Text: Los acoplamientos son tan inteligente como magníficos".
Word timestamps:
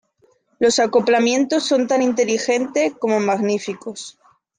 Los 0.57 0.79
acoplamientos 0.79 1.61
son 1.63 1.85
tan 1.87 2.01
inteligente 2.01 2.95
como 2.97 3.19
magníficos". 3.19 4.17